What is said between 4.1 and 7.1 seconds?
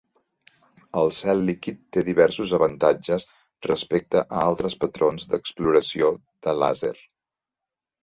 a altres patrons d'exploració de làser.